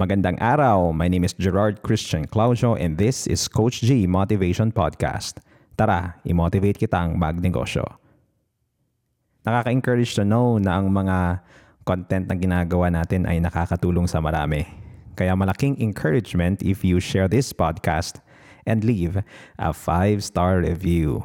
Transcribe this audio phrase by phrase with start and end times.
[0.00, 0.96] Magandang araw.
[0.96, 5.44] My name is Gerard Christian Claudio and this is Coach G Motivation Podcast.
[5.76, 7.84] Tara, i-motivate kitang magnegosyo.
[9.44, 11.44] Nakaka-encourage to know na ang mga
[11.84, 14.64] content na ginagawa natin ay nakakatulong sa marami.
[15.20, 18.24] Kaya malaking encouragement if you share this podcast
[18.64, 19.20] and leave
[19.60, 21.20] a 5-star review.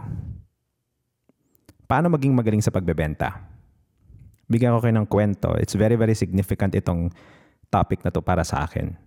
[1.88, 3.40] Paano maging magaling sa pagbebenta?
[4.52, 5.56] Bigyan ko kayo ng kwento.
[5.64, 7.16] It's very, very significant itong
[7.72, 8.98] topic na to para sa akin.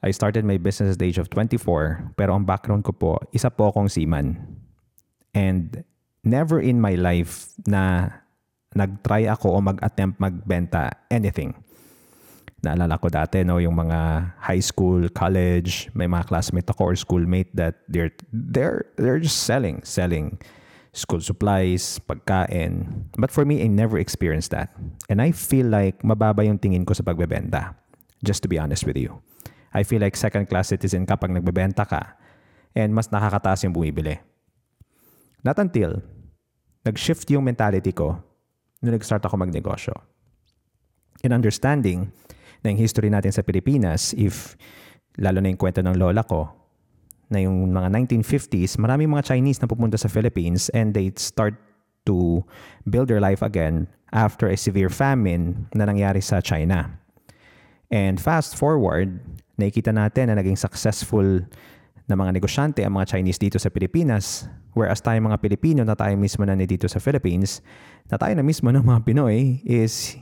[0.00, 3.52] I started my business at the age of 24, pero ang background ko po, isa
[3.52, 4.40] po akong seaman.
[5.36, 5.84] And
[6.24, 8.08] never in my life na
[8.72, 11.52] nag-try ako o mag-attempt magbenta anything.
[12.64, 17.52] Naalala ko dati, no, yung mga high school, college, may mga classmate ako or schoolmate
[17.56, 20.40] that they're, they're, they're just selling, selling
[20.92, 23.06] school supplies, pagkain.
[23.14, 24.74] But for me, I never experienced that.
[25.06, 27.78] And I feel like mababa yung tingin ko sa pagbebenta
[28.26, 29.22] just to be honest with you.
[29.70, 32.18] I feel like second-class citizen ka pag nagbebenta ka
[32.74, 34.18] and mas nakakataas yung bumibili.
[35.46, 36.02] Not until
[36.82, 38.18] nag-shift yung mentality ko
[38.82, 39.94] nung nag-start ako magnegosyo.
[41.22, 42.10] In understanding
[42.60, 44.58] na yung history natin sa Pilipinas, if
[45.16, 46.59] lalo na yung kwento ng lola ko,
[47.30, 51.54] na yung mga 1950s, maraming mga Chinese na pupunta sa Philippines and they start
[52.02, 52.42] to
[52.90, 56.90] build their life again after a severe famine na nangyari sa China.
[57.90, 59.22] And fast forward,
[59.54, 61.46] nakikita natin na naging successful
[62.10, 64.50] na mga negosyante ang mga Chinese dito sa Pilipinas.
[64.74, 67.62] Whereas tayo mga Pilipino na tayo mismo na dito sa Philippines,
[68.10, 70.18] na tayo na mismo ng mga Pinoy is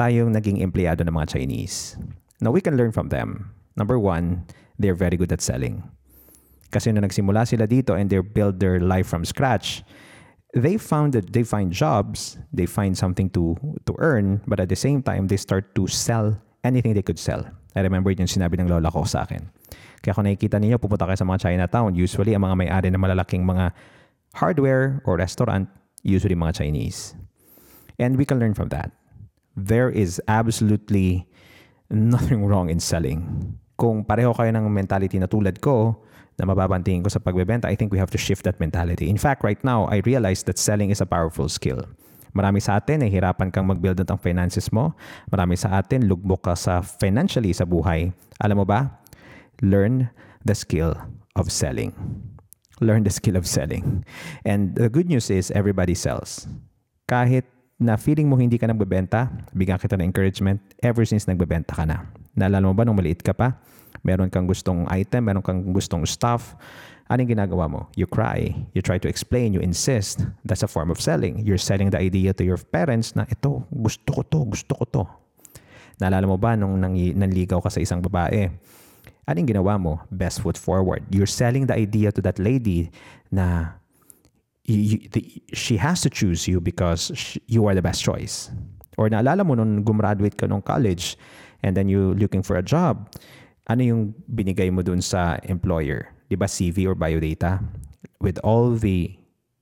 [0.00, 2.00] tayong naging empleyado ng mga Chinese.
[2.40, 3.52] Now, we can learn from them.
[3.76, 4.44] Number one,
[4.76, 5.84] they're very good at selling.
[6.70, 9.84] Kasi nung nagsimula sila dito and they build their life from scratch,
[10.54, 14.78] they found that they find jobs, they find something to to earn, but at the
[14.78, 17.42] same time, they start to sell anything they could sell.
[17.74, 19.50] I remember yung sinabi ng lola ko sa akin.
[20.00, 23.42] Kaya kung nakikita ninyo, pupunta kayo sa mga Chinatown, usually ang mga may-ari ng malalaking
[23.42, 23.74] mga
[24.38, 25.66] hardware or restaurant,
[26.06, 27.18] usually mga Chinese.
[27.98, 28.94] And we can learn from that.
[29.56, 31.26] There is absolutely
[31.90, 33.58] nothing wrong in selling.
[33.74, 35.98] Kung pareho kayo ng mentality na tulad ko,
[36.34, 39.06] na mababantingin ko sa pagbebenta, I think we have to shift that mentality.
[39.06, 41.86] In fact, right now, I realize that selling is a powerful skill.
[42.34, 44.98] Marami sa atin, nahihirapan kang mag-build ng finances mo.
[45.30, 48.10] Marami sa atin, lugbok ka sa financially sa buhay.
[48.42, 48.90] Alam mo ba?
[49.62, 50.10] Learn
[50.42, 50.98] the skill
[51.38, 51.94] of selling.
[52.82, 54.02] Learn the skill of selling.
[54.42, 56.50] And the good news is, everybody sells.
[57.06, 57.46] Kahit
[57.78, 62.02] na feeling mo hindi ka nagbebenta, bigyan kita ng encouragement ever since nagbebenta ka na.
[62.34, 63.58] Naalala mo ba nung maliit ka pa?
[64.04, 66.58] Meron kang gustong item, meron kang gustong stuff,
[67.04, 67.80] Anong ginagawa mo?
[68.00, 68.56] You cry.
[68.72, 69.52] You try to explain.
[69.52, 70.24] You insist.
[70.40, 71.44] That's a form of selling.
[71.44, 75.04] You're selling the idea to your parents na ito, gusto ko to, gusto ko to.
[76.00, 78.48] Naalala mo ba nung nanligaw ka sa isang babae?
[79.28, 80.00] Anong ginawa mo?
[80.08, 81.04] Best foot forward.
[81.12, 82.88] You're selling the idea to that lady
[83.28, 83.76] na
[84.64, 85.20] you, you, the,
[85.52, 88.48] she has to choose you because she, you are the best choice.
[88.96, 91.20] Or naalala mo nung gumraduate ka nung college
[91.64, 93.08] and then you looking for a job,
[93.64, 96.14] ano yung binigay mo dun sa employer?
[96.28, 97.62] di ba, CV or biodata
[98.20, 99.14] with all the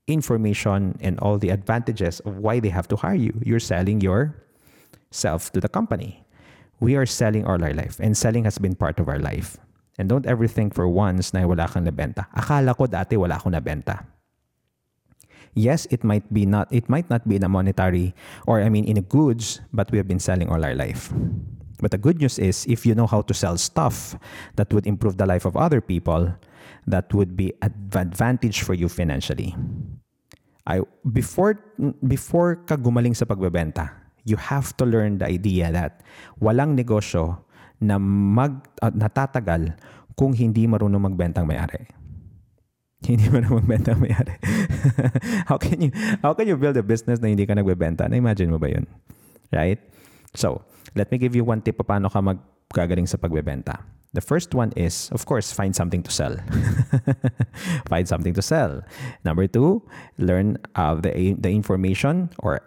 [0.06, 3.34] information and all the advantages of why they have to hire you.
[3.42, 6.24] You're selling yourself to the company.
[6.80, 9.58] We are selling all our life and selling has been part of our life.
[9.98, 12.26] And don't ever think for once na wala kang nabenta.
[12.32, 14.08] Akala ko dati wala akong nabenta.
[15.52, 18.16] Yes, it might be not it might not be in a monetary
[18.48, 21.12] or I mean in a goods, but we have been selling all our life.
[21.82, 24.14] But the good news is if you know how to sell stuff
[24.54, 26.30] that would improve the life of other people,
[26.86, 29.58] that would be an advantage for you financially.
[30.62, 31.58] I before
[32.06, 33.90] before ka gumaling sa pagbebenta,
[34.22, 36.06] you have to learn the idea that
[36.38, 37.42] walang negosyo
[37.82, 39.74] na mag uh, natatagal
[40.14, 41.82] kung hindi marunong magbenta ang may-ari.
[43.02, 44.38] Hindi marunong magbenta ang may-ari.
[45.50, 45.90] how can you
[46.22, 48.06] how can you build a business na hindi ka nagbebenta?
[48.06, 48.86] Na imagine mo ba 'yun?
[49.50, 49.82] Right?
[50.34, 53.84] So, let me give you one tip paano ka magkagaling sa pagbebenta.
[54.12, 56.36] The first one is, of course, find something to sell.
[57.88, 58.84] find something to sell.
[59.24, 59.80] Number two,
[60.18, 62.60] learn uh, the, the information or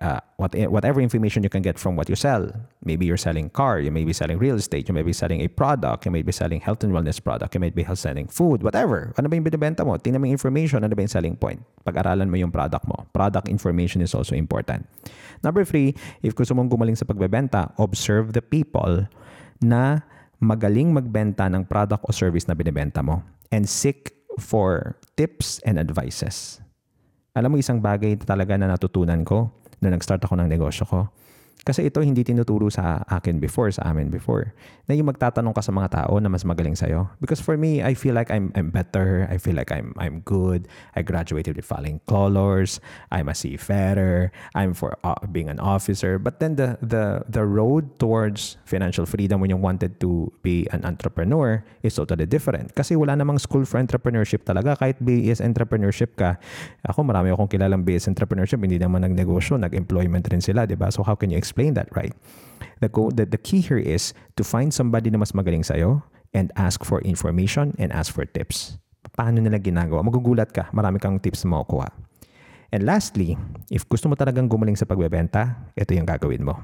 [0.00, 2.50] uh, what, whatever information you can get from what you sell.
[2.84, 5.48] Maybe you're selling car, you may be selling real estate, you may be selling a
[5.48, 9.12] product, you may be selling health and wellness product, you may be selling food, whatever.
[9.16, 9.96] Ano ba yung binibenta mo?
[9.96, 11.60] Tingnan mo yung information, ano ba yung selling point?
[11.84, 13.06] Pag-aralan mo yung product mo.
[13.12, 14.86] Product information is also important.
[15.42, 19.06] Number three, if gusto mong gumaling sa pagbebenta, observe the people
[19.60, 20.04] na
[20.40, 23.22] magaling magbenta ng product o service na binibenta mo
[23.52, 26.63] and seek for tips and advices.
[27.34, 29.50] Alam mo isang bagay talaga na natutunan ko
[29.82, 31.10] nung nag-start ako ng negosyo ko,
[31.64, 34.52] Kasi ito hindi tinuturo sa akin before, sa amin before.
[34.84, 37.08] Na yung magtatanong ka sa mga tao na mas magaling sa'yo.
[37.24, 39.24] Because for me, I feel like I'm, I'm better.
[39.32, 40.68] I feel like I'm, I'm good.
[40.92, 42.84] I graduated with flying colors.
[43.08, 44.28] I'm a seafarer.
[44.52, 46.20] I'm for uh, being an officer.
[46.20, 50.84] But then the, the, the road towards financial freedom when you wanted to be an
[50.84, 52.76] entrepreneur is totally different.
[52.76, 54.76] Kasi wala namang school for entrepreneurship talaga.
[54.76, 56.36] Kahit BS entrepreneurship ka,
[56.84, 60.92] ako marami akong kilalang BS entrepreneurship, hindi naman nagnegosyo, nag-employment rin sila, di ba?
[60.92, 62.16] So how can you explain that, right?
[62.80, 66.00] The, go, the, the key here is to find somebody na mas magaling sa'yo
[66.32, 68.80] and ask for information and ask for tips.
[69.12, 70.00] Paano nila ginagawa?
[70.00, 70.72] Magugulat ka.
[70.72, 71.92] Marami kang tips mo kuha.
[72.72, 73.38] And lastly,
[73.70, 76.58] if gusto mo talagang gumaling sa pagbebenta, ito yung gagawin mo.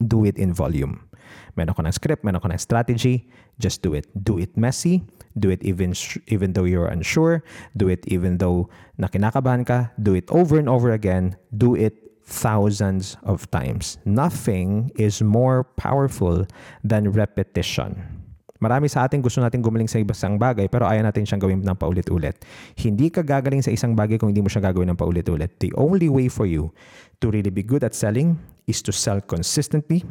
[0.00, 1.04] Do it in volume.
[1.52, 3.28] Meron ko ng script, meron ko ng strategy,
[3.60, 4.08] just do it.
[4.16, 5.04] Do it messy,
[5.36, 5.92] do it even
[6.32, 7.44] even though you're unsure,
[7.76, 13.20] do it even though nakinakabahan ka, do it over and over again, do it thousands
[13.28, 14.00] of times.
[14.08, 16.48] Nothing is more powerful
[16.82, 18.24] than repetition.
[18.64, 21.76] Marami sa atin gusto natin gumaling sa isang bagay pero ayaw natin siyang gawin ng
[21.76, 22.40] paulit-ulit.
[22.80, 25.60] Hindi ka gagaling sa isang bagay kung hindi mo siya gagawin ng paulit-ulit.
[25.60, 26.72] The only way for you
[27.20, 30.08] to really be good at selling is to sell consistently,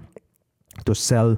[0.85, 1.33] to sell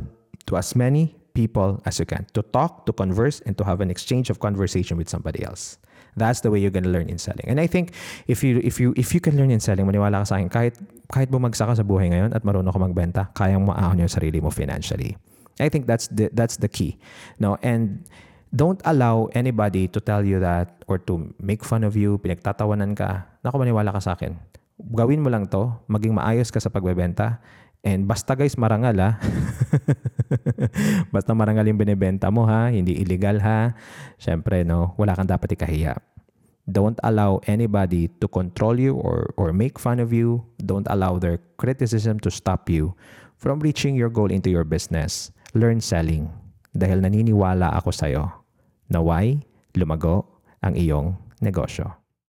[0.52, 3.88] to as many people as you can, to talk, to converse, and to have an
[3.88, 5.80] exchange of conversation with somebody else.
[6.16, 7.46] That's the way you're gonna learn in selling.
[7.46, 7.92] And I think
[8.32, 10.76] if you if you if you can learn in selling, maniwala ka sa akin, kahit
[11.12, 14.50] kahit bumagsak ka sa buhay ngayon at marunong ka magbenta, kayang maahon yung sarili mo
[14.50, 15.20] financially.
[15.60, 17.00] I think that's the that's the key.
[17.40, 18.04] No, and
[18.56, 23.28] don't allow anybody to tell you that or to make fun of you, pinagtatawanan ka.
[23.44, 24.40] Naku, maniwala ka sa akin.
[24.96, 27.40] Gawin mo lang to, maging maayos ka sa pagbebenta,
[27.86, 29.22] And basta guys, marangal ha.
[31.14, 33.78] basta marangal yung binibenta mo ha, hindi illegal ha.
[34.18, 36.02] Siyempre, no, wala kang dapat ikahiya.
[36.66, 40.42] Don't allow anybody to control you or, or make fun of you.
[40.58, 42.98] Don't allow their criticism to stop you
[43.38, 45.30] from reaching your goal into your business.
[45.54, 46.34] Learn selling.
[46.74, 48.34] Dahil naniniwala ako sa'yo
[48.90, 49.46] na why
[49.78, 52.05] lumago ang iyong negosyo.